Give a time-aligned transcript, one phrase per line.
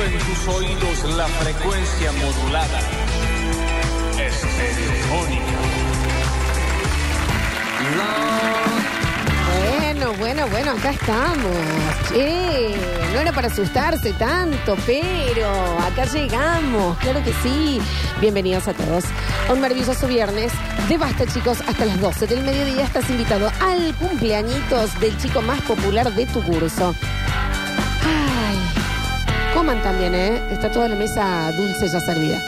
[0.00, 2.80] En tus oídos la frecuencia modulada.
[4.16, 5.58] Estereofónica.
[9.80, 11.56] Bueno, bueno, bueno, acá estamos.
[12.08, 12.76] Che,
[13.12, 17.80] no era para asustarse tanto, pero acá llegamos, claro que sí.
[18.20, 19.04] Bienvenidos a todos
[19.50, 20.52] un maravilloso viernes
[20.88, 25.60] de Basta, chicos, hasta las 12 del mediodía estás invitado al cumpleañitos del chico más
[25.62, 26.94] popular de tu curso.
[29.58, 30.52] También, ¿eh?
[30.52, 32.40] Está toda la mesa dulce ya servida.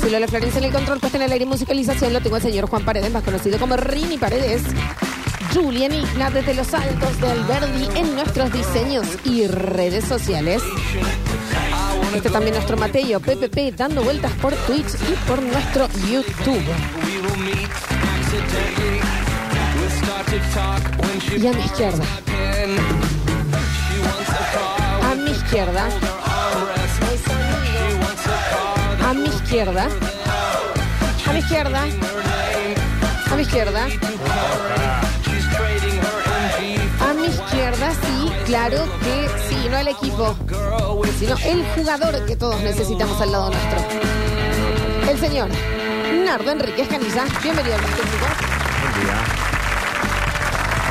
[0.00, 2.12] Soy Lola Florencia en el control, puesta en el aire musicalización.
[2.12, 4.62] Lo tengo al señor Juan Paredes, más conocido como Rini Paredes.
[5.52, 10.62] Julian Igna desde los altos del Verdi en nuestros diseños y redes sociales.
[12.14, 16.62] Este también nuestro Mateo PPP dando vueltas por Twitch y por nuestro YouTube.
[21.36, 22.04] Y a mi izquierda.
[25.32, 25.88] Izquierda.
[29.02, 29.88] A mi izquierda.
[31.26, 31.82] A mi izquierda.
[33.30, 33.86] A mi izquierda.
[37.00, 40.36] A mi izquierda, sí, claro que sí, no el equipo,
[41.18, 43.78] sino el jugador que todos necesitamos al lado nuestro.
[45.10, 45.48] El señor
[46.26, 47.24] Nardo Enríquez Canilla.
[47.42, 47.80] Bienvenido al.
[47.80, 49.16] Buen día.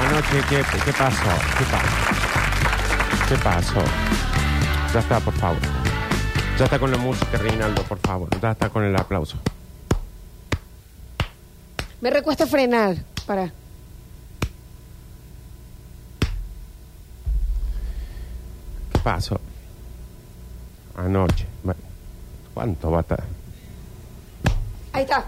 [0.02, 0.44] Anoche.
[0.84, 2.21] ¿Qué pasó?
[3.32, 3.82] ¿Qué pasó?
[4.94, 5.62] Ya está, por favor.
[6.60, 8.28] Ya está con la música, Reinaldo, por favor.
[8.42, 9.38] Ya está con el aplauso.
[12.02, 12.98] Me recuesta frenar.
[13.26, 13.46] Para.
[18.92, 19.40] ¿Qué pasó?
[20.98, 21.48] Anoche.
[21.64, 21.80] Bueno,
[22.54, 23.24] ¿Cuánto va a estar?
[24.92, 25.26] Ahí está.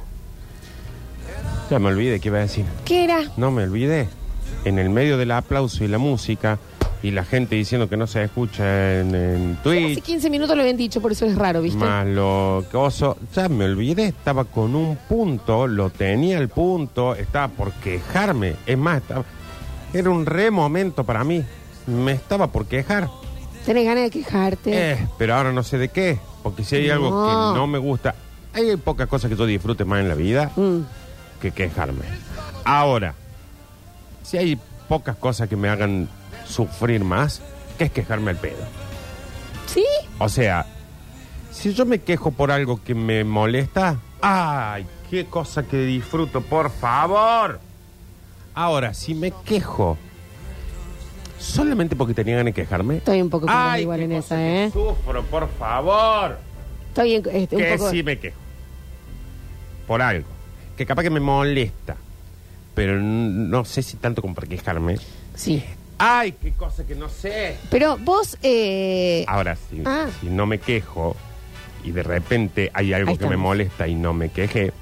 [1.70, 2.66] Ya me olvidé qué iba a decir.
[2.84, 3.32] ¿Qué era?
[3.38, 4.10] No me olvidé.
[4.66, 6.60] En el medio del aplauso y la música
[7.04, 10.02] y la gente diciendo que no se escucha en, en Hace Twitch.
[10.02, 11.78] 15 minutos lo habían dicho, por eso es raro, ¿viste?
[11.84, 17.14] Más lo que oso, ya me olvidé, estaba con un punto, lo tenía el punto,
[17.16, 18.56] estaba por quejarme.
[18.66, 19.26] Es más, estaba-
[19.94, 21.44] era un re momento para mí.
[21.86, 23.10] Me estaba por quejar.
[23.66, 24.92] Tenés ganas de quejarte.
[24.94, 26.18] Eh, pero ahora no sé de qué.
[26.42, 28.16] Porque si hay algo que no me gusta,
[28.54, 30.80] hay pocas cosas que yo disfrute más en la vida Mm.
[31.42, 32.06] que quejarme.
[32.64, 33.14] Ahora,
[34.24, 36.08] si hay pocas cosas que me hagan
[36.54, 37.42] sufrir más,
[37.78, 38.64] que es quejarme al pedo.
[39.66, 39.86] ¿Sí?
[40.20, 40.66] O sea,
[41.52, 44.86] si yo me quejo por algo que me molesta, ¡ay!
[45.10, 47.60] ¡Qué cosa que disfruto, por favor!
[48.56, 49.98] Ahora, si me quejo
[51.40, 53.48] solamente porque tenía ganas de quejarme, Estoy un poco
[53.80, 54.72] igual qué en cosa esa, que ¿eh?
[54.72, 56.38] Sufro, por favor.
[56.90, 57.90] Estoy en- este, un Que poco.
[57.92, 58.38] sí me quejo.
[59.88, 60.28] Por algo.
[60.78, 61.96] Que capaz que me molesta.
[62.76, 64.98] Pero no sé si tanto como para quejarme.
[65.36, 65.64] Sí.
[66.06, 66.34] ¡Ay!
[66.34, 67.56] ¡Qué cosa que no sé!
[67.70, 70.08] Pero vos, eh, Ahora, si, Ah.
[70.20, 71.16] si no me quejo
[71.84, 73.44] y de repente hay algo Ahí que me estamos.
[73.50, 74.74] molesta y no me queje.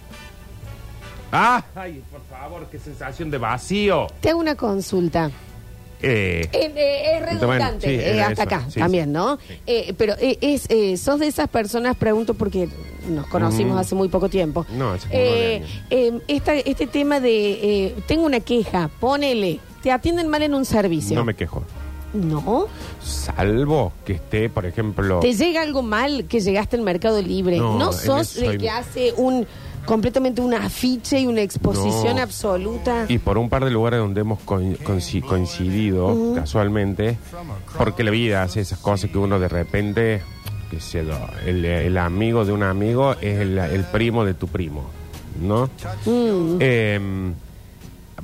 [1.32, 1.64] ¡Ah!
[1.76, 2.68] ¡Ay, por favor!
[2.72, 4.08] ¡Qué sensación de vacío!
[4.20, 5.30] te hago una consulta.
[6.04, 8.56] Eh, Eh, eh, es redundante, sí, eh, era hasta eso.
[8.56, 9.12] acá Sí, también, sí.
[9.12, 9.38] ¿no?
[9.38, 9.60] Sí.
[9.68, 12.68] Eh, pero eh, es, eh, sos de esas personas, pregunto porque
[13.08, 13.80] nos conocimos Mm.
[13.80, 14.66] hace muy poco tiempo.
[14.72, 15.72] No, hace como nueve Eh, años.
[15.92, 20.66] eh, esta- este tema de, eh, tengo una queja, ponele, te atienden mal en un
[20.66, 21.16] servicio.
[21.16, 21.64] no me quejo.
[22.14, 22.66] No,
[23.02, 25.20] Salvo que esté, por ejemplo.
[25.22, 27.58] te llega algo mal que llegaste al Mercado Libre.
[27.58, 29.48] No, sos el soy- que hace un
[29.86, 32.22] completamente un afiche y una exposición No.
[32.22, 33.06] absoluta.
[33.08, 37.18] Y por un par de lugares donde hemos coin- coinci- coincidido casualmente,
[37.78, 40.22] porque la vida hace esas cosas que uno de repente,
[40.70, 44.48] qué sé yo, el, el amigo de un amigo es el, el primo de tu
[44.48, 44.84] primo,
[45.42, 45.68] ¿no?
[46.06, 46.58] Mm.
[46.60, 47.32] Eh,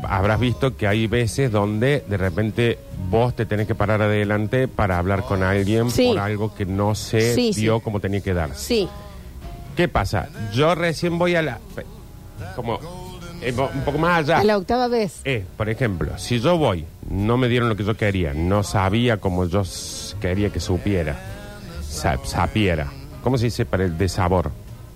[0.03, 4.97] habrás visto que hay veces donde de repente vos te tenés que parar adelante para
[4.97, 6.07] hablar con alguien Sí.
[6.09, 7.61] por algo que no se Sí, sí.
[7.61, 8.55] dio como tenía que dar.
[8.55, 8.87] Sí,
[9.75, 10.29] ¿Qué pasa?
[10.53, 11.59] Yo recién voy a la...
[12.55, 12.79] Como
[13.43, 14.39] eh, un poco más allá.
[14.39, 15.21] a la octava vez.
[15.23, 19.17] Eh, por ejemplo, si yo voy, no me dieron lo que yo quería, no sabía
[19.17, 21.15] como yo s- quería que supiera,
[21.87, 22.87] sa- sapiera.
[23.23, 24.51] ¿Cómo se dice para el de sabor?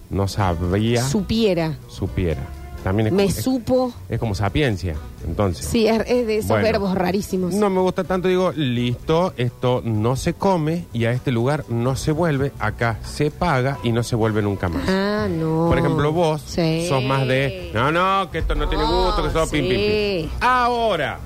[0.09, 1.75] No sabía, Supiera.
[1.87, 2.41] supiera.
[2.83, 3.93] También es, Me es- supo.
[4.09, 4.95] es como sapiencia,
[5.27, 5.65] entonces.
[5.65, 6.63] Sí, es, es de esos Bueno.
[6.63, 7.53] verbos rarísimos.
[7.53, 11.95] No me gusta tanto, digo, listo, esto no se come y a este lugar no
[11.95, 14.81] se vuelve, acá se paga y no se vuelve nunca más.
[14.89, 15.67] Ah, no.
[15.67, 16.87] Por ejemplo, vos Sí.
[16.89, 19.77] sos más de, no, no, que esto no tiene No, gusto, que sos pim, pim,
[19.77, 20.19] sí.
[20.23, 20.29] pim.
[20.41, 21.19] Ahora,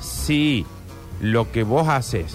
[0.00, 0.66] si
[1.20, 2.34] lo que vos haces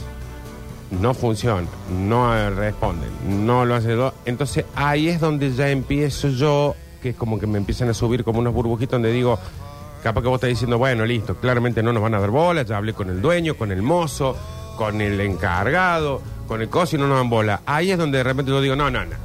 [1.00, 1.68] no funciona,
[2.08, 3.10] no eh, responden,
[3.46, 7.48] no lo haces dos, entonces ahí es donde ya empiezo yo, que es como que
[7.48, 9.40] me empiezan a subir como unos burbujitos donde digo,
[10.04, 12.78] capaz que vos estás diciendo, bueno, listo, claramente no nos van a dar bola, ya
[12.78, 14.36] hablé con el dueño, con el mozo,
[14.78, 17.62] con el encargado, con el coso y no nos dan bola.
[17.66, 19.16] Ahí es donde de repente yo digo, no, no, no.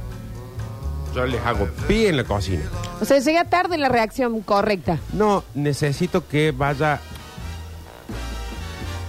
[1.13, 2.63] Yo les hago pie en la cocina.
[2.99, 4.99] O sea, llega tarde la reacción correcta.
[5.13, 6.99] No, necesito que vaya.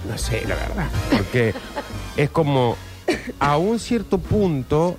[0.09, 0.87] No sé, la verdad.
[1.11, 1.53] Porque
[2.15, 2.77] es como
[3.39, 4.97] a un cierto punto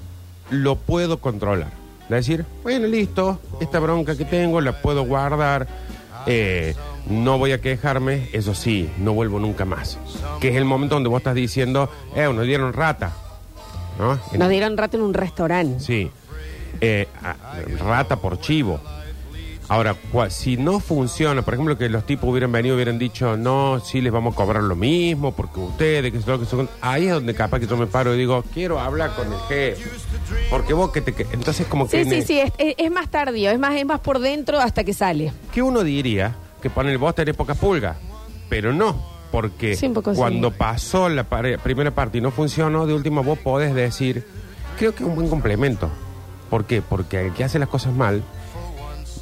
[0.50, 1.77] lo puedo controlar.
[2.08, 5.66] Decir, bueno, listo, esta bronca que tengo la puedo guardar.
[6.26, 6.74] eh,
[7.08, 9.98] no voy a quejarme, eso sí, no vuelvo nunca más.
[10.40, 13.12] Que es el momento donde vos estás diciendo, eh, nos dieron rata.
[13.98, 14.18] ¿No?
[14.38, 15.80] Nos dieron rato en un restaurante.
[15.80, 16.10] Sí.
[16.80, 17.36] Eh, a-
[17.82, 18.78] rata por chivo.
[19.68, 23.36] Ahora, cua- si no funciona, por ejemplo, que los tipos hubieran venido y hubieran dicho,
[23.36, 26.70] no, sí les vamos a cobrar lo mismo, porque ustedes, que son, que son.
[26.80, 29.82] Ahí es donde capaz que yo me paro y digo, quiero hablar con el jefe.
[30.50, 31.12] Porque vos que te.
[31.14, 32.02] que- Entonces, como que.
[32.04, 34.84] Sí, sí, sí, es, es- es más tardío, es más, es más por dentro hasta
[34.84, 35.32] que sale.
[35.52, 37.96] Que uno diría que poner vos tenés pocas pulgas,
[38.48, 38.96] pero no,
[39.30, 40.16] porque Sí, un poco sí.
[40.18, 44.24] cuando pasó la pare- primera parte y no funcionó, de último vos podés decir,
[44.78, 45.90] creo que es un buen complemento.
[46.48, 46.80] ¿Por qué?
[46.80, 48.22] Porque al que hace las cosas mal,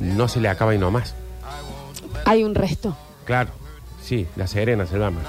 [0.00, 1.14] no se le acaba y no más.
[2.24, 2.96] Hay un resto.
[3.24, 3.50] Claro,
[4.02, 5.20] sí, la Serena se llama.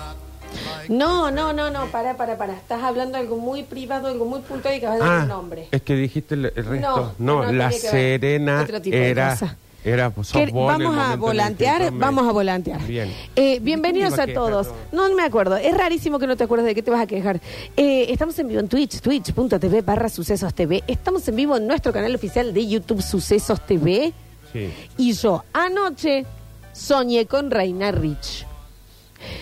[0.89, 2.53] No, no, no, no, para, para, para.
[2.53, 5.21] Estás hablando de algo muy privado, algo muy puntual y que vas a dar un
[5.23, 5.67] Ah, nombre.
[5.71, 7.13] es que dijiste el, el resto.
[7.19, 7.71] No, No, no la.
[7.71, 9.37] Serena era...
[9.83, 12.81] Era Que el vamos a volantear, vamos a volantear.
[12.85, 13.13] Bien.
[13.37, 14.67] Eh, bienvenidos ¿Qué a todos.
[14.91, 15.55] no me acuerdo.
[15.55, 17.39] Es rarísimo que no te acuerdes de qué te vas a quejar.
[17.77, 20.83] Eh, estamos en vivo en Twitch, twitch.tv barra Sucesos TV.
[20.87, 24.11] Estamos en vivo en nuestro canal oficial de YouTube Sucesos TV.
[24.57, 26.25] Sí, Y yo anoche
[26.73, 28.45] soñé con Reina Rich.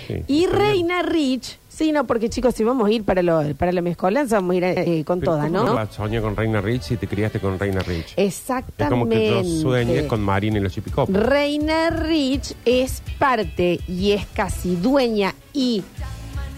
[0.08, 0.24] sí.
[0.28, 0.46] Y.
[0.48, 4.38] Reina Rich, sí, no, porque chicos, si vamos a ir para, lo, para la mezcolanza,
[4.38, 5.92] vamos a ir eh, con Pero todas, ¿cómo ¿no?
[5.92, 8.14] soñar con Reina Rich y te criaste con Reina Rich?
[8.16, 8.84] Exactamente.
[8.84, 11.16] Es como que yo sueñe con Marina y los chipicopos.
[11.16, 15.84] Reina Rich es parte y es casi dueña y,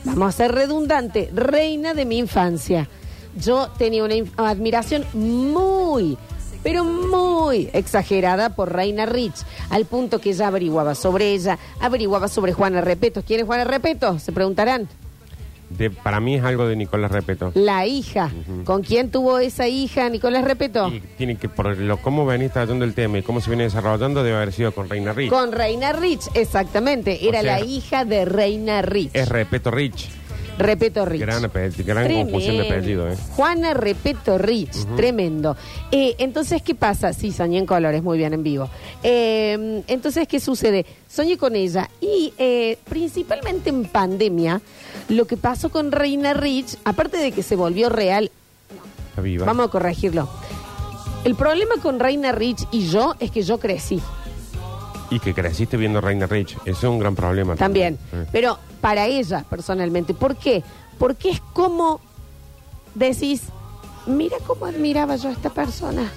[0.03, 2.87] vamos a ser redundante, reina de mi infancia.
[3.39, 6.17] Yo tenía una admiración muy,
[6.63, 12.53] pero muy exagerada por Reina Rich, al punto que ya averiguaba sobre ella, averiguaba sobre
[12.53, 13.23] Juana Repeto.
[13.25, 14.19] ¿Quién es Juana Repeto?
[14.19, 14.87] Se preguntarán.
[15.69, 17.51] De, para mí es algo de Nicolás Repeto.
[17.53, 18.31] La hija.
[18.63, 20.87] ¿Con quién tuvo esa hija Nicolás Repeto?
[20.87, 24.23] Y tiene que, por lo cómo venís tratando el tema y cómo se viene desarrollando,
[24.23, 25.29] debe haber sido con Reina Rich.
[25.29, 27.27] Con Reina Rich, exactamente.
[27.27, 29.11] Era O sea, la hija de Reina Rich.
[29.13, 30.09] Es Repeto Rich.
[30.57, 31.21] Repeto Rich.
[31.21, 33.15] Gran, apellido, gran confusión de apellido, ¿eh?
[33.35, 35.55] Juana Repeto Rich, tremendo.
[35.91, 37.13] Eh, entonces, ¿qué pasa?
[37.13, 38.69] Sí, soñé en colores, muy bien, en vivo.
[39.03, 40.85] Eh, entonces, ¿qué sucede?
[41.09, 44.61] Soñé con ella y eh, principalmente en pandemia,
[45.09, 48.31] lo que pasó con Reina Rich, aparte de que se volvió real,
[49.09, 49.45] Está viva.
[49.45, 50.27] vamos a corregirlo.
[51.23, 54.01] El problema con Reina Rich y yo es que yo crecí
[55.09, 56.57] Y que creciste viendo Reina Rich.
[56.65, 57.55] Eso es un gran problema.
[57.55, 57.97] también.
[58.11, 58.25] Eh.
[58.31, 60.13] Pero para ella, personalmente.
[60.13, 60.63] ¿Por qué?
[60.99, 62.01] Porque es como
[62.95, 63.43] decís,
[64.05, 66.11] mira cómo admiraba yo a esta persona.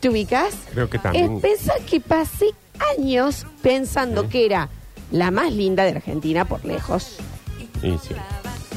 [0.00, 0.54] ¿Te ubicas?
[0.72, 1.36] Creo que también.
[1.36, 2.50] Es pensar que pasé
[2.98, 4.28] años pensando Sí.
[4.28, 4.68] que era
[5.12, 7.18] la más linda de Argentina por lejos,
[7.82, 8.14] Y sí,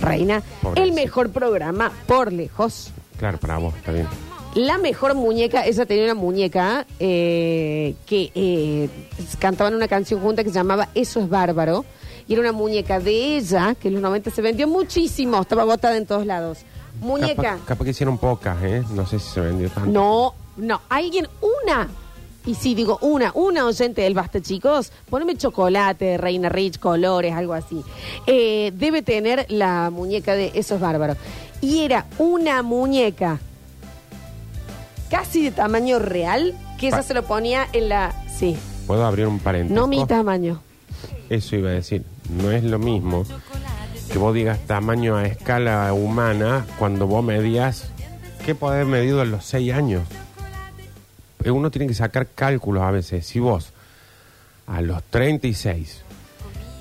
[0.01, 0.43] reina,
[0.75, 4.07] el mejor programa por lejos, claro, para vos, está bien.
[4.55, 8.89] La mejor muñeca, ella tenía una muñeca eh, que eh,
[9.37, 11.85] cantaban una canción junta que se llamaba Eso es bárbaro.
[12.27, 15.95] Y era una muñeca de ella, que en los 90 se vendió muchísimo, estaba botada
[15.97, 16.59] en todos lados.
[17.01, 17.35] Muñeca.
[17.35, 18.83] Capaz, capaz que hicieron pocas, ¿eh?
[18.93, 19.91] No sé si se vendió tanto.
[19.91, 21.89] No, no, alguien, una.
[22.45, 24.91] Y sí, digo, una, una oyente del Basta, chicos.
[25.09, 27.83] Poneme chocolate, Reina Rich, colores, algo así.
[28.25, 31.17] Eh, debe tener la muñeca de Eso es bárbaro.
[31.61, 33.39] Y era una muñeca
[35.09, 38.13] casi de tamaño real, que ella Pa- se lo ponía en la...
[38.37, 38.57] Sí,
[38.87, 39.75] ¿Puedo abrir un paréntesis?
[39.75, 40.61] no mi tamaño.
[41.29, 42.03] Eso iba a decir.
[42.29, 43.25] No es lo mismo
[44.11, 47.89] que vos digas tamaño a escala humana cuando vos medías.
[48.45, 50.03] ¿Qué podés medido a los 6 años?
[51.43, 53.25] Eh, Uno tiene que sacar cálculos a veces.
[53.25, 53.71] Si vos
[54.67, 56.01] a los 36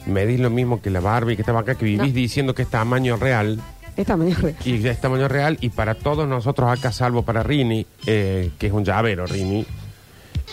[0.06, 2.14] medís lo mismo que la Barbie que estaba acá, que vivís No.
[2.14, 3.58] diciendo que es tamaño real,
[3.96, 4.56] Es tamaño real.
[4.64, 8.66] y ya es tamaño real, y para todos nosotros acá, salvo para Rini, eh, que
[8.66, 9.64] es un llavero, Rini,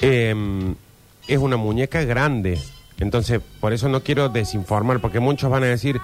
[0.01, 0.73] eh,
[1.27, 2.59] es una muñeca grande.
[2.99, 5.99] Entonces, por eso no quiero desinformar, porque muchos van a decir,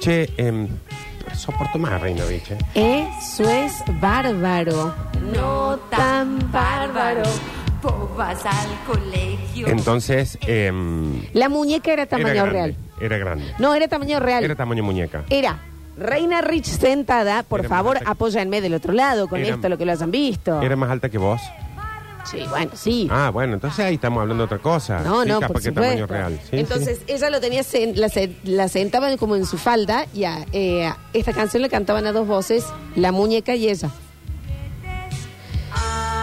[0.00, 0.66] che, eh,
[1.34, 3.08] soporto más a Reina Rich, ¿eh?
[3.18, 4.94] Eso es bárbaro.
[5.34, 7.22] No tan bárbaro.
[7.82, 9.68] Vos vas al colegio.
[9.68, 10.72] Entonces, eh,
[11.34, 12.76] La muñeca era tamaño era grande, real.
[13.00, 13.44] Era grande.
[13.58, 14.42] No, era tamaño real.
[14.42, 15.24] Era tamaño muñeca.
[15.28, 15.58] Era
[15.96, 17.42] Reina Rich sentada.
[17.42, 20.10] Por Era favor, alta- apóyenme del otro lado con Era- esto, lo que lo hayan
[20.10, 20.60] visto.
[20.60, 21.40] ¿Era más alta que vos?
[22.24, 23.06] Sí, bueno, sí.
[23.08, 24.98] Ah, bueno, entonces ahí estamos hablando de otra cosa.
[25.00, 26.12] No, Sí, no, capaz por que tamaño supuesto.
[26.14, 26.40] real.
[26.50, 30.24] Sí, Entonces, ella lo tenía, sen- la, se- la sentaba como en su falda y
[30.24, 32.64] a, eh, esta canción le cantaban a dos voces,
[32.96, 33.90] la muñeca y ella.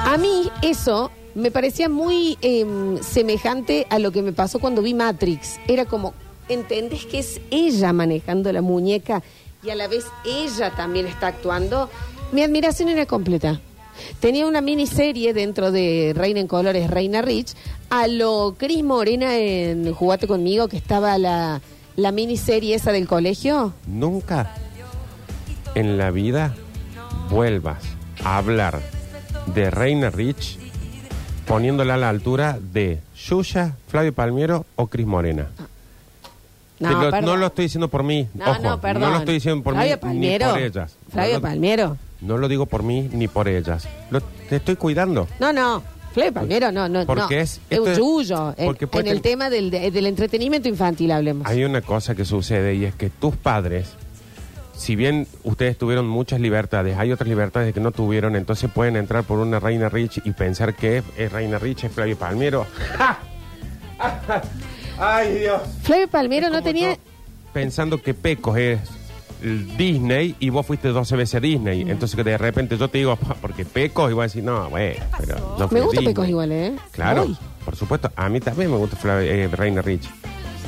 [0.05, 4.93] A mí eso me parecía muy em, semejante a lo que me pasó cuando vi
[4.93, 5.57] Matrix.
[5.67, 6.13] Era como,
[6.49, 9.23] ¿entendés que es ella manejando la muñeca
[9.63, 11.89] y a la vez ella también está actuando?
[12.31, 13.59] Mi admiración era completa.
[14.19, 17.53] Tenía una miniserie dentro de Reina en Colores, Reina Rich,
[17.89, 21.61] a lo Cris Morena en Jugate conmigo, que estaba la,
[21.95, 23.73] la miniserie esa del colegio.
[23.85, 24.55] Nunca
[25.75, 26.55] en la vida
[27.29, 27.83] vuelvas
[28.23, 28.81] a hablar
[29.53, 30.57] de Reina Rich
[31.45, 35.49] poniéndola a la altura de Yuya, Flavio Palmiero o Cris Morena.
[36.89, 37.25] Te lo- perdón.
[37.25, 38.27] no lo estoy diciendo por mí.
[38.33, 39.01] No, ojo, no, perdón.
[39.03, 40.45] No lo estoy diciendo por Flavio mí Palmiero.
[40.47, 40.95] ni por ellas.
[41.11, 41.97] Flavio no, lo, Palmiero.
[42.21, 43.87] no lo digo por mí ni por ellas.
[44.11, 45.27] Lo, te estoy cuidando.
[45.39, 45.83] No, no.
[46.13, 47.05] Flavio Palmiero, no, no.
[47.05, 47.41] Porque no.
[47.41, 48.53] es- Es esto un es- yuyo.
[48.57, 51.47] En, porque puede en el ten- tema del, de- del entretenimiento infantil hablemos.
[51.47, 53.89] Hay una cosa que sucede y es que tus padres,
[54.75, 59.23] si bien ustedes tuvieron muchas libertades, hay otras libertades que no tuvieron, entonces pueden entrar
[59.23, 62.67] por una Reina Rich y pensar que es, es Reina Rich, es Flavio Palmiero.
[62.97, 63.17] ¡Ja!
[64.99, 65.61] ¡Ay, Dios!
[65.83, 66.93] Flavio Palmiero no tenía...
[66.93, 66.97] yo
[67.53, 68.79] Pensando que Pecos es
[69.43, 71.81] el Disney y vos fuiste 12 veces a Disney.
[71.81, 75.03] Entonces que de repente yo te digo, "Pa, porque Pecos, y vos decís, no, bueno,
[75.19, 76.05] pero fui Me a gusta Disney".
[76.07, 76.73] Pecos igual, ¿eh?
[76.91, 77.37] Claro, Uy.
[77.63, 78.11] por supuesto.
[78.15, 80.09] A mí también me gusta Flavio- eh, Reina Rich.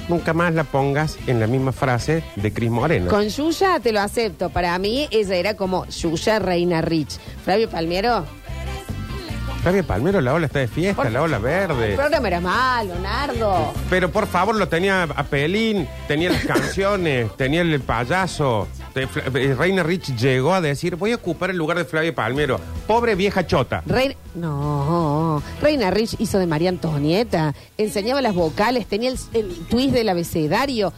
[0.09, 3.07] Nunca más la pongas en la misma frase de Cris Morena.
[3.09, 4.51] Con Yuya te lo acepto.
[4.51, 7.17] Para mí ella era como Yuya Reina Rich.
[7.43, 8.23] Flavio Palmiero,
[9.65, 11.95] Flavio Palmero, la ola está de fiesta, Por- la ola el verde.
[11.95, 13.73] programa era malo, Nardo.
[13.89, 18.67] Pero por favor, lo tenía a Pelín, tenía las canciones, tenía el payaso.
[18.93, 22.13] Te- Fla- eh, Reina Rich llegó a decir, voy a ocupar el lugar de Flavio
[22.13, 22.59] Palmero.
[22.85, 23.81] Pobre vieja chota.
[23.87, 24.13] Reina...
[24.35, 30.09] No, Reina Rich hizo de María Antonieta, enseñaba las vocales, tenía el, el twist del
[30.09, 30.93] abecedario.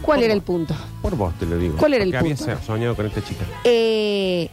[0.00, 0.74] ¿Cuál era el punto?
[1.02, 1.76] Por vos te lo digo.
[1.76, 2.42] ¿Cuál era el punto?
[2.44, 3.44] había soñado con esta chica.
[3.64, 4.48] Eh,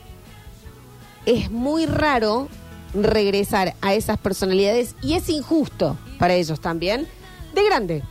[1.26, 2.50] es muy raro
[2.94, 7.08] regresar a esas personalidades y es injusto para ellos también,
[7.54, 8.04] de grande.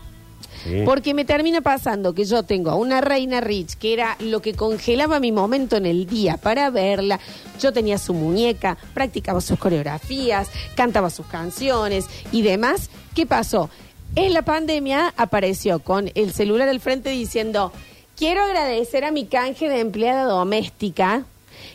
[0.65, 0.83] Sí.
[0.85, 4.55] Porque me termina pasando que yo tengo a una reina Rich, que era lo que
[4.55, 7.19] congelaba mi momento en el día para verla.
[7.59, 12.91] Yo tenía su muñeca, practicaba sus coreografías, cantaba sus canciones y demás.
[13.15, 13.71] ¿Qué pasó?
[14.17, 17.73] En la pandemia apareció con el celular al frente diciendo,
[18.17, 21.25] quiero agradecer a mi canje de empleada doméstica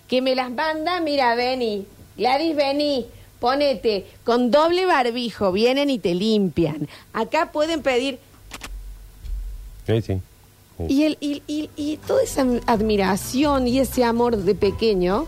[0.07, 1.85] que me las manda, mira, Beni,
[2.17, 3.05] Gladys, vení,
[3.39, 6.87] ponete con doble barbijo, vienen y te limpian.
[7.13, 8.19] Acá pueden pedir
[9.87, 10.21] Sí, sí.
[10.77, 10.83] Sí.
[10.89, 15.25] y, el, y, y- y toda esa admiración y ese amor de pequeño,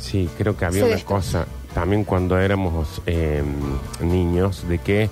[0.00, 3.42] Sí, creo que había una cosa también cuando éramos eh,
[4.00, 5.10] niños de que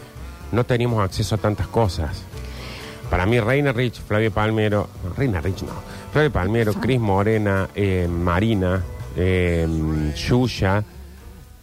[0.53, 2.23] no teníamos acceso a tantas cosas.
[3.11, 5.73] Para mí, Reina Rich, Flavio Palmero, no, Reina Rich no,
[6.13, 8.85] Flavio Palmero, Cris Morena, eh, Marina,
[9.17, 9.67] eh,
[10.29, 10.85] Yuya,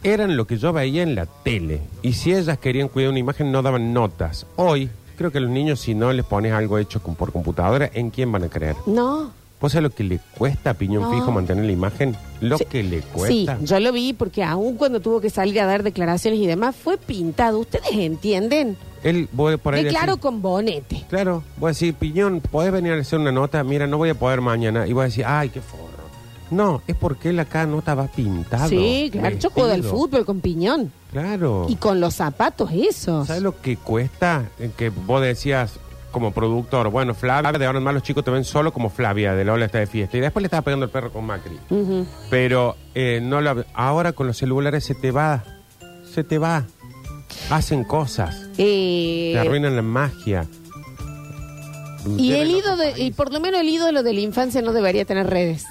[0.03, 1.81] eran lo que yo veía en la tele.
[2.01, 4.45] Y si ellas querían cuidar una imagen, no daban notas.
[4.57, 8.09] Hoy, creo que los niños, si no les pones algo hecho con- por computadora, ¿en
[8.09, 8.75] quién van a creer?
[8.85, 9.31] no.
[9.61, 11.11] ¿Vos sabés lo que le cuesta a Piñón No.
[11.13, 12.17] Fijo mantener la imagen?
[12.41, 12.65] Lo Sí.
[12.65, 13.57] que le Sí, cuesta.
[13.61, 16.97] yo lo vi porque aún cuando tuvo que salir a dar declaraciones y demás, fue
[16.97, 17.59] pintado.
[17.59, 18.75] ¿Ustedes entienden?
[19.03, 21.05] Él, voy por ahí De claro decir- con bonete.
[21.07, 23.63] Claro, voy a decir, Piñón, ¿podés venir a hacer una nota?
[23.63, 24.85] Mira, no voy a poder mañana.
[24.85, 25.92] Y voy a decir, ay, qué forro.
[26.53, 28.69] No, es porque él acá nota va pintado.
[28.69, 29.37] Sí, claro.
[29.37, 30.91] Yo juego al fútbol con piñón.
[31.11, 31.65] Claro.
[31.69, 33.27] Y con los zapatos esos.
[33.27, 34.45] ¿Sabes lo que cuesta?
[34.59, 35.79] En que vos decías
[36.11, 39.33] como productor, bueno, Flavia, de ahora en más los chicos te ven solo como Flavia,
[39.33, 40.15] de la ola está de fiesta.
[40.17, 41.57] Y después le estaba pegando el perro con Macri.
[42.29, 45.43] Pero eh, no la- ahora con los celulares se te va.
[46.13, 46.65] Se te va.
[47.49, 48.47] Hacen cosas.
[48.59, 50.45] Eh, Te arruinan la magia.
[52.17, 55.27] y el ídolo, y por lo menos el ídolo de la infancia no debería tener
[55.29, 55.65] redes.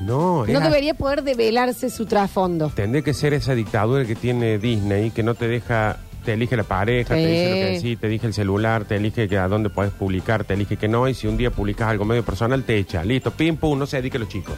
[0.00, 2.70] No, No era- debería poder develarse su trasfondo.
[2.74, 6.64] Tendría que ser esa dictadura que tiene Disney, que no te deja, te elige la
[6.64, 9.70] pareja, te dice lo que sí, te elige el celular, te elige que a dónde
[9.70, 12.76] puedes publicar, te elige que no, y si un día publicas algo medio personal, te
[12.76, 13.04] echa.
[13.04, 14.54] Listo, pim, pum, no se dedique a los chicos.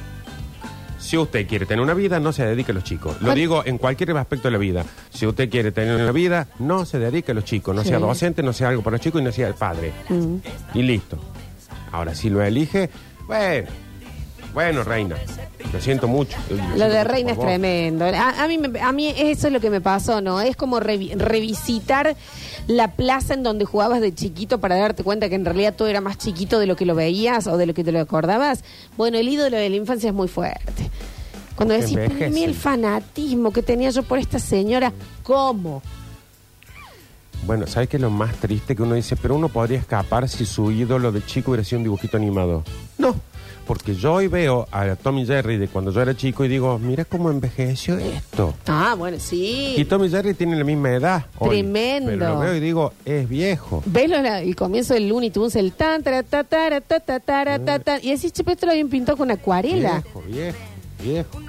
[0.99, 3.13] Si usted quiere tener una vida, no se dedique a los chicos.
[3.17, 3.35] Lo Bueno.
[3.35, 4.85] digo en cualquier aspecto de la vida.
[5.11, 7.77] Si usted quiere tener una vida, no se dedique a los chicos.
[7.77, 7.91] No Sí.
[7.91, 9.93] sea docente, no sea algo para los chicos y no sea el padre.
[10.09, 10.37] Mm.
[10.75, 11.19] Y listo.
[11.93, 12.91] Ahora, si lo elige,
[13.29, 13.69] bueno,
[14.57, 15.17] bueno, reina.
[15.71, 16.37] Lo siento mucho.
[16.49, 17.53] Lo siento de mucho Reina es por vos.
[17.53, 18.05] tremendo.
[18.07, 20.41] A, a mí, me- a mí eso es lo que me pasó, ¿no?
[20.41, 22.17] Es como revi- revisitar
[22.67, 26.01] la plaza en donde jugabas de chiquito para darte cuenta que en realidad todo era
[26.01, 28.65] más chiquito de lo que lo veías o de lo que te lo acordabas.
[28.97, 30.91] Bueno, el ídolo de la infancia es muy fuerte.
[31.55, 34.91] Cuando Porque decís, pero a mí el fanatismo que tenía yo por esta señora,
[35.23, 35.83] ¿cómo?
[37.45, 39.17] Bueno, ¿sabes qué es lo más triste que uno dice?
[39.17, 42.65] Pero uno podría escapar si su ídolo de chico hubiera sido un dibujito animado.
[42.99, 43.15] No,
[43.67, 47.05] porque yo hoy veo a Tommy Jerry de cuando yo era chico y digo, mira
[47.05, 48.55] cómo envejeció esto.
[48.67, 49.87] Ah, bueno, Y sí.
[49.89, 51.27] Tommy Jerry tiene la misma edad.
[51.39, 51.49] hoy.
[51.63, 52.11] Tremendo.
[52.13, 53.83] Pero lo veo y digo, es viejo.
[53.87, 55.57] ¿Ves lo- la- el comienzo del Looney Tunes?
[55.57, 57.99] El tan, tara, ta, tara, ta, ta, tara, ta, ta.
[58.01, 60.03] Y decís, che, pero esto lo habían pintado con acuarela.
[60.03, 60.59] Viejo, viejo,
[61.03, 61.41] viejo.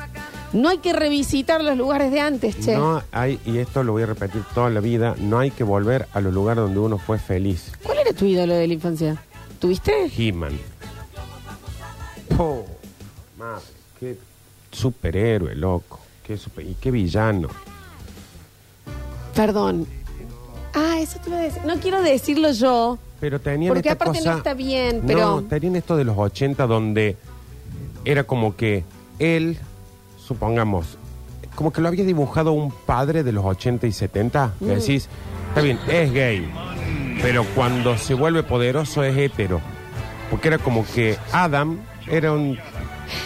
[0.53, 2.75] No hay que revisitar los lugares de antes, che.
[2.75, 6.07] No hay, y esto lo voy a repetir toda la vida, no hay que volver
[6.13, 7.71] a los lugares donde uno fue feliz.
[7.83, 9.21] ¿Cuál era tu ídolo de la infancia?
[9.59, 10.09] ¿Tuviste?
[10.17, 10.57] He-Man.
[12.38, 12.65] Oh,
[13.38, 13.63] madre,
[14.00, 14.17] qué
[14.72, 16.00] superhéroe, loco.
[16.24, 17.48] Qué super- y qué villano.
[19.36, 19.88] Perdón.
[20.74, 21.62] Ah, eso te iba a decir.
[21.65, 22.98] No quiero decirlo yo.
[23.20, 26.17] Pero tenían Porque esta aparte cosa- no está bien, pero- No, tenían esto de los
[26.17, 27.17] 80 donde
[28.06, 28.84] era como que
[29.20, 29.58] él,
[30.24, 30.98] supongamos,
[31.56, 34.53] como que lo había dibujado un padre de los 80 y 70.
[34.60, 34.65] Mm.
[34.67, 35.08] Que decís,
[35.50, 36.48] está bien, es gay,
[37.24, 39.62] pero cuando se vuelve poderoso es hetero.
[40.29, 41.79] Porque era como que Adam
[42.10, 42.58] era un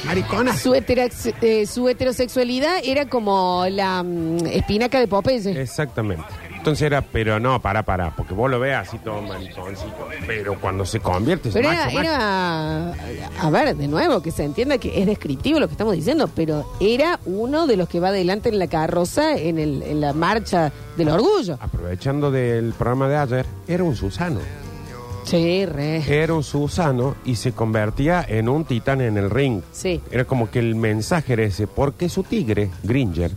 [0.05, 0.55] maricona.
[0.57, 5.59] Su, eh, su heterosexualidad era como la mm, espinaca de Popeye.
[5.61, 6.23] Exactamente.
[6.61, 10.07] Entonces era, pero no, para, para, porque vos lo veas así todo mariconcito.
[10.27, 13.09] Pero cuando se convierte es Pero macho, era, macho.
[13.09, 16.29] era, a ver, de nuevo, que se entienda que es descriptivo lo que estamos diciendo,
[16.35, 20.13] pero era uno de los que va adelante en la carroza en, el, en la
[20.13, 21.57] marcha del orgullo.
[21.59, 24.39] aprovechando del programa de ayer, era un Susano.
[25.23, 26.03] Sí, re.
[26.07, 29.61] Era un Susano y se convertía en un titán en el ring.
[29.71, 30.01] Sí.
[30.11, 33.31] Era como que el mensaje era ese, porque su tigre, Gringer,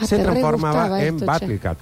[0.00, 1.26] Ah, se transformaba en esto.
[1.26, 1.78] Battlecat.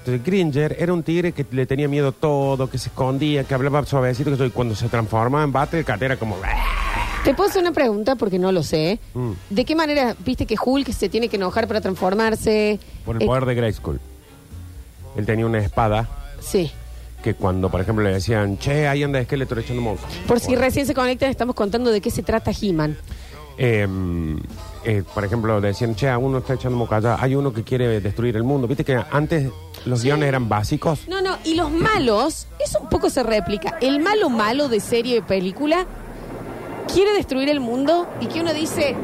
[0.00, 3.54] Entonces Gringer era un tigre que le tenía miedo a todo, que se escondía, que
[3.54, 6.36] hablaba suavecito, que cuando se transformaba en Battlecat era como...
[7.24, 8.98] Te puedo hacer una pregunta porque no lo sé.
[9.14, 9.32] Mm.
[9.50, 12.78] ¿De qué manera viste que Hulk se tiene que enojar para transformarse?
[13.04, 14.00] Por el Eh, poder de Grayskull.
[15.16, 16.08] Él tenía una espada
[16.40, 16.70] Sí.
[17.22, 20.02] Que cuando, por ejemplo, le decían, che, ahí anda Skeletor echando moco.
[20.26, 22.96] Por si recién se conectan, estamos contando de qué se trata He-Man.
[23.58, 23.86] Eh,
[24.84, 28.36] eh, por ejemplo, decían, che, uno está echando moco allá, hay uno que quiere destruir
[28.36, 28.66] el mundo.
[28.66, 29.50] Viste que antes
[29.84, 31.06] los guiones eran básicos.
[31.08, 33.76] No, no, y los malos, eso un poco se replica.
[33.80, 35.86] El malo malo de serie de película
[36.92, 38.96] quiere destruir el mundo y que uno dice,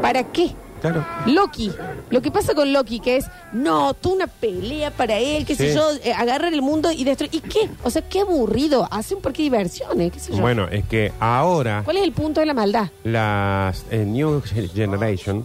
[0.00, 0.54] ¿para qué?
[0.80, 1.04] Claro.
[1.26, 1.70] Loki.
[2.10, 5.70] Lo que pasa con Loki, que es, no, toda una pelea para él, qué sé
[5.70, 5.74] Sí.
[5.76, 7.34] yo, eh, agarrar el mundo y destruir.
[7.34, 7.68] ¿Y qué?
[7.84, 8.88] O sea, qué aburrido.
[8.90, 10.38] Hace un parque de diversiones, qué sé yo.
[10.40, 12.88] Bueno, es que ahora ¿Cuál es el punto de la maldad?
[13.04, 14.42] las eh, New
[14.74, 15.44] Generation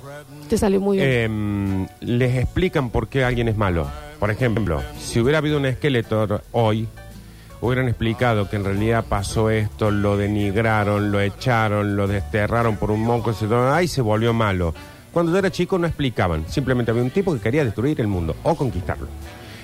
[0.50, 1.10] Te salió muy bien.
[1.10, 3.88] eh, les explican por qué alguien es malo.
[4.19, 6.88] Por ejemplo, si hubiera habido un Skeletor hoy,
[7.62, 13.02] hubieran explicado que en realidad pasó esto, lo denigraron, lo echaron, lo desterraron por un
[13.02, 14.74] moco, se, ay, se volvió malo.
[15.15, 18.36] Cuando yo era chico no explicaban, simplemente había un tipo que quería destruir el mundo
[18.43, 19.08] o conquistarlo.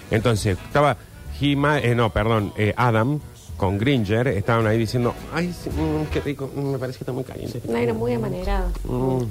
[0.09, 0.95] Entonces, estaba
[1.41, 3.19] Hima, eh, no, perdón, eh, Adam
[3.57, 7.11] con Gringer, estaban ahí diciendo, ay, sí, mm, qué rico, mm, me parece que está
[7.11, 7.61] muy caliente.
[7.67, 8.69] No, era muy amanerado.
[8.85, 9.23] Mm.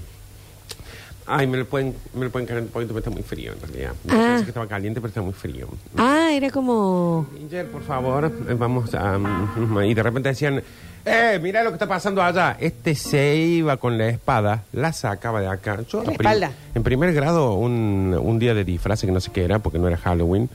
[1.32, 3.60] Ay, me lo pueden, me lo pueden caer un poquito, pero está muy frío en
[3.60, 3.92] realidad.
[4.08, 4.40] Ah.
[4.42, 5.68] que estaba caliente, pero está muy frío.
[5.96, 7.26] Ah, era como...
[7.38, 9.16] Ginger, por favor, eh, vamos a...
[9.18, 10.60] mm, y de repente decían,
[11.04, 12.56] eh, mira lo que está pasando allá.
[12.58, 15.80] Este se iba con la espada, la sacaba de acá.
[15.88, 16.52] Yo la prim- espalda.
[16.74, 19.86] En primer grado, un, un día de disfraz que no sé qué era, porque no
[19.86, 20.50] era Halloween,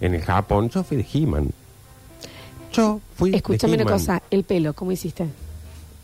[0.00, 1.50] en el Japón, yo fui de He-Man.
[2.72, 3.98] Yo fui Escúchame de una He-Man.
[4.00, 5.26] cosa, el pelo, ¿cómo hiciste?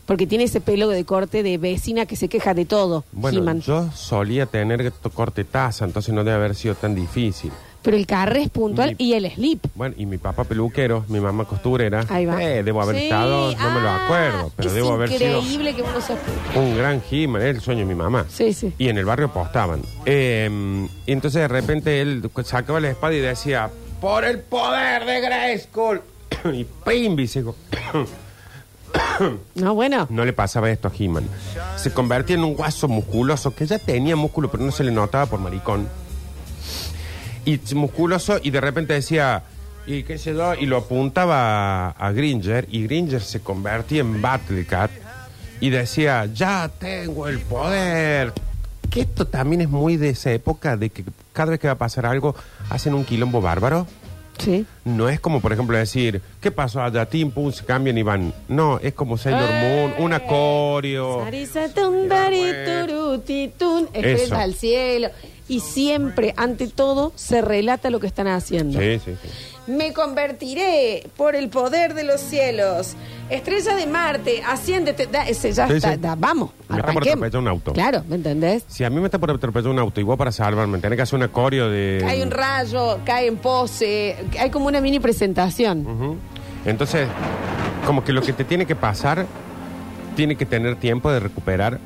[0.05, 3.61] Porque tiene ese pelo de corte de vecina que se queja de todo, Bueno, He-Man.
[3.61, 7.51] yo solía tener to- corte taza, entonces no debe haber sido tan difícil.
[7.81, 9.65] Pero el carre es puntual Mi- y el slip.
[9.75, 12.05] Bueno, y mi papá peluquero, mi mamá costurera.
[12.09, 12.41] Ahí va.
[12.41, 15.39] Eh, debo haber Sí, estado, no me lo ah, acuerdo, pero es debo haber sido
[15.39, 16.13] increíble que uno se...
[16.59, 18.25] un gran He-Man, era el sueño de mi mamá.
[18.29, 18.73] Sí, sí.
[18.77, 19.81] Y en el barrio postaban.
[20.05, 25.19] Eh, y entonces de repente él sacaba la espada y decía, por el poder de
[25.21, 26.01] Grayskull.
[26.53, 27.19] y ¡pim!
[27.19, 27.43] Y se-
[29.55, 30.07] No, bueno.
[30.09, 31.27] No le pasaba esto a He-Man.
[31.75, 35.25] Se convertía en un guaso musculoso, que ya tenía músculo, pero no se le notaba
[35.25, 35.87] por maricón.
[37.45, 39.43] Y musculoso, y de repente decía,
[39.85, 44.21] y qué sé yo, y lo apuntaba a, a Gringer, y Gringer se convertía en
[44.21, 44.91] Battlecat,
[45.59, 48.33] y decía, ya tengo el poder.
[48.89, 51.77] Que esto también es muy de esa época, de que cada vez que va a
[51.77, 52.35] pasar algo,
[52.69, 53.87] hacen un quilombo bárbaro.
[54.37, 54.65] Sí.
[54.85, 57.05] No es como, por ejemplo, decir, ¿qué pasó allá?
[57.05, 58.33] Tim, pum, se cambian y van.
[58.47, 61.23] No, es como Sailor Moon, una coreo.
[61.23, 64.35] Sarisatun, dariturutitun, estrellas Eso.
[64.35, 65.09] al cielo.
[65.47, 68.79] Y siempre, ante todo, se relata lo que están haciendo.
[68.79, 69.29] Sí, sí, sí.
[69.67, 72.95] Me convertiré por el poder de los cielos
[73.35, 75.99] Estrella de Marte, asciéndete, da, ese ya Sí, está, sí.
[75.99, 76.51] da, vamos.
[76.51, 77.13] Me está por arranquemos.
[77.27, 77.73] atropellar un auto.
[77.73, 78.63] Claro, ¿me entendés?
[78.67, 81.03] Si a mí me está por atropellar un auto y vos para salvarme tenés que
[81.03, 81.99] hacer un coreo de...
[82.01, 85.85] Cae un rayo, cae en pose, hay como una mini presentación.
[85.85, 86.17] Ujú.
[86.65, 87.07] Entonces,
[87.85, 89.25] como que lo que te tiene que pasar,
[90.15, 91.79] tiene que tener tiempo de recuperar.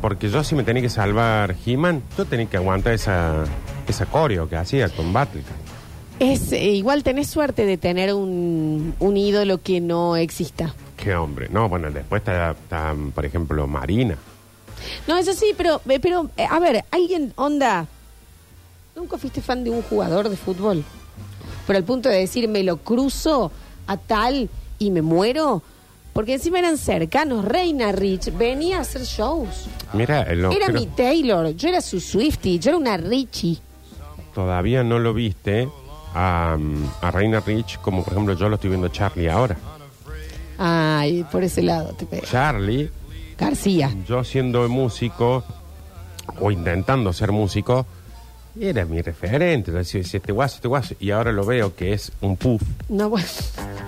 [0.00, 3.42] Porque yo si me tenía que salvar He-Man, yo tenía que aguantar esa,
[3.88, 5.57] esa coreo que hacía con Battlecast.
[6.20, 10.74] Es, eh, igual tenés suerte de tener un, un ídolo que no exista.
[10.96, 11.48] Qué hombre.
[11.50, 14.18] No, bueno, después está, está, por ejemplo, Marina.
[15.06, 17.86] No, eso sí, pero, eh, pero eh, a ver, alguien, onda,
[18.96, 20.84] ¿nunca fuiste fan de un jugador de fútbol?
[21.66, 23.52] Pero al punto de decir, me lo cruzo
[23.86, 25.62] a tal y me muero.
[26.12, 27.44] Porque encima eran cercanos.
[27.44, 29.68] Reina Rich venía a hacer shows.
[29.92, 33.58] Mira, el era mi Taylor, yo era su Swifty, yo era una Richie.
[34.34, 35.68] todavía no lo viste
[36.14, 36.56] a,
[37.00, 39.56] a Reina Rich como por ejemplo yo lo estoy viendo Charlie ahora.
[40.58, 42.26] Ay, por ese lado te pego.
[42.26, 42.90] Charlie,
[43.38, 43.94] García.
[44.06, 45.44] yo siendo músico
[46.40, 47.86] o intentando ser músico,
[48.60, 49.70] era mi referente.
[49.70, 50.94] Yo decía, este guaso, este guaso.
[50.98, 52.62] Y ahora lo veo que es un puff.
[52.88, 53.26] No, bueno.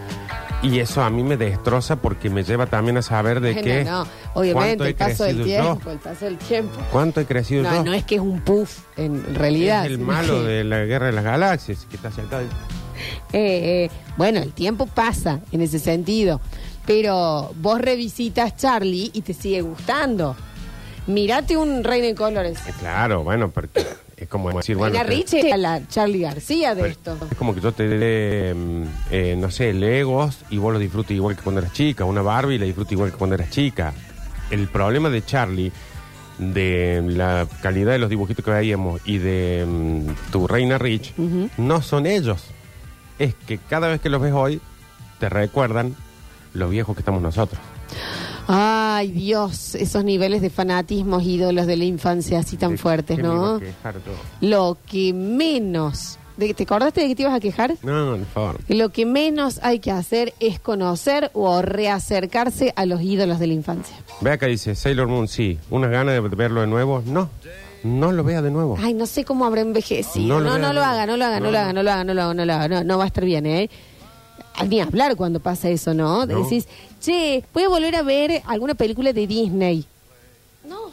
[0.62, 3.82] Y eso a mí me destroza porque me lleva también a saber de qué.
[3.84, 5.90] no, obviamente, cuánto he el paso del crecido tiempo, yo.
[5.92, 6.78] el paso del tiempo.
[6.92, 7.84] ¿Cuánto he crecido No, yo?
[7.84, 9.86] no es que es un puff, en realidad.
[9.86, 12.44] es el malo de la guerra de las galaxias que está sentado.
[13.32, 16.38] Eh, eh, bueno, el tiempo pasa en ese sentido.
[16.86, 20.36] Pero vos revisitas Charlie y te sigue gustando.
[21.06, 22.58] Mirate un Reina en Colores.
[22.66, 23.86] Eh, Claro, bueno, porque
[24.20, 24.92] es como decir, bueno.
[24.92, 27.18] Reina te- Rich era la Charlie García de Pero esto.
[27.30, 31.12] Es como que yo te dé, mm, eh, no sé, Legos y vos lo disfrutes
[31.16, 32.04] igual que cuando eras chica.
[32.04, 33.92] Una Barbie la disfrutas igual que cuando eras chica.
[34.50, 35.72] El problema de Charlie,
[36.38, 41.14] de la calidad de los dibujitos que veíamos y de mm, tu Reina Rich,
[41.58, 42.44] no son ellos.
[43.18, 44.60] Es que cada vez que los ves hoy,
[45.18, 45.94] te recuerdan
[46.54, 47.60] los viejos que estamos nosotros.
[48.52, 53.22] Ay, Dios, esos niveles de fanatismos, ídolos de la infancia así tan ¿De fuertes, qué
[53.22, 53.54] me iba ¿no?
[53.56, 54.12] a quejar yo?
[54.48, 56.18] Lo que menos.
[56.36, 57.74] ¿de- ¿Te acordaste de que te ibas a quejar?
[57.82, 58.56] No, por favor.
[58.68, 63.54] Lo que menos hay que hacer es conocer o reacercarse a los ídolos de la
[63.54, 63.94] infancia.
[64.20, 65.58] Ve acá dice Sailor Moon, sí.
[65.70, 67.02] ¿Unas ganas de verlo de nuevo?
[67.06, 67.28] No,
[67.84, 68.76] no lo vea de nuevo.
[68.80, 70.26] Ay, no sé cómo habrá envejecido.
[70.26, 70.86] No No, lo no, lo no.
[70.86, 71.52] haga, no lo haga, no, No.
[71.52, 72.68] lo haga, no lo haga, no lo haga, no lo haga.
[72.68, 73.70] No, no va a estar bien, ¿eh?
[74.68, 76.26] Ni hablar cuando pasa eso, ¿no?
[76.26, 76.42] No.
[76.42, 76.66] Decís,
[77.00, 79.84] che, voy a volver a ver alguna película de Disney.
[80.68, 80.90] No.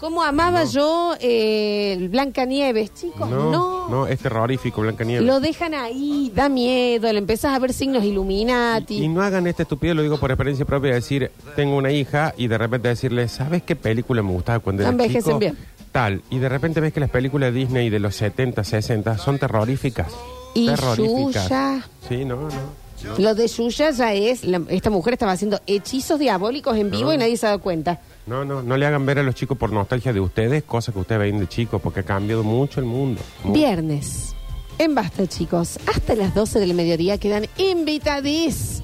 [0.00, 3.30] ¿Cómo amaba yo eh, Blanca Nieves, chicos?
[3.30, 3.88] No, No.
[3.88, 5.24] no, es terrorífico, Blanca Nieves.
[5.26, 9.02] Lo dejan ahí, da miedo, le empezás a ver signos Illuminati.
[9.02, 12.34] Y no hagan esta estupidez, lo digo por experiencia propia, de decir, tengo una hija
[12.36, 15.38] y de repente decirle, ¿sabes qué película me gustaba cuando era Envejecen chico?
[15.38, 15.56] bien.
[15.92, 19.38] Tal, y de repente ves que las películas de Disney de los 70, 60 son
[19.38, 20.12] terroríficas.
[20.54, 21.48] Y terroríficas.
[21.48, 21.88] Yuya.
[22.08, 22.84] Sí, no, no.
[23.18, 27.14] Lo de Yuya ya es, la- esta mujer estaba haciendo hechizos diabólicos en vivo No.
[27.14, 28.00] y nadie se ha dado cuenta.
[28.26, 31.00] No, no, no le hagan ver a los chicos por nostalgia de ustedes cosas que
[31.00, 33.20] ustedes ven de chicos, porque ha cambiado mucho el mundo.
[33.42, 33.52] Mucho.
[33.58, 34.34] Viernes.
[34.78, 35.78] En Basta, chicos.
[35.86, 38.82] Hasta las 12 del mediodía quedan invitadís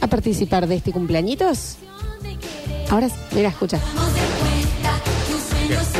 [0.00, 1.76] a participar de este cumpleañitos.
[2.90, 3.78] Ahora, mira, escucha.
[3.78, 3.82] De
[5.74, 5.99] cuenta,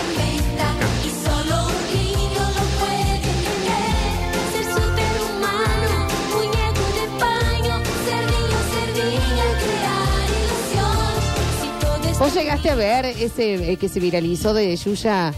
[12.30, 15.34] ¿Vos llegaste a ver ese eh, que se viralizó de Yuya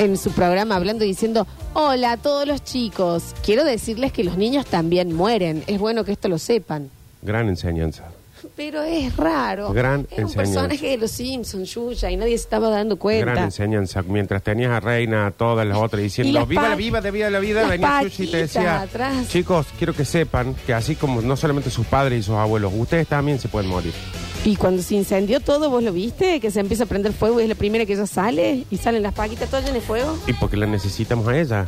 [0.00, 4.36] en su programa hablando y diciendo, hola a todos los chicos, quiero decirles que los
[4.36, 6.90] niños también mueren, es bueno que esto lo sepan.
[7.22, 8.06] Gran enseñanza.
[8.56, 9.72] Pero es raro.
[9.72, 10.36] Gran Era un enseñanza.
[10.36, 13.26] personaje de los Simpsons, Yuya, y nadie se estaba dando cuenta.
[13.30, 14.02] Gran enseñanza.
[14.02, 17.30] Mientras tenías a Reina, a todas las otras diciendo, las viva la vida, de vida
[17.30, 19.28] la vida, venía Sushi y te decía, atrás.
[19.28, 23.06] chicos, quiero que sepan que así como no solamente sus padres y sus abuelos, ustedes
[23.06, 23.92] también se pueden morir.
[24.44, 26.38] Y cuando se incendió todo, ¿vos lo viste?
[26.38, 29.02] Que se empieza a prender fuego y es la primera que ella sale y salen
[29.02, 30.18] las paquitas todas llenas de fuego.
[30.26, 31.64] Y porque la necesitamos a ella.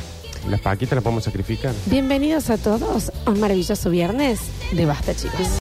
[0.47, 1.73] Las paquitas las podemos sacrificar.
[1.87, 4.39] Bienvenidos a todos a un maravilloso viernes
[4.71, 5.47] de Basta, chicos.